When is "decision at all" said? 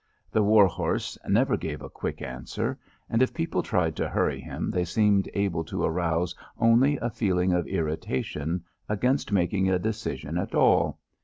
9.77-10.97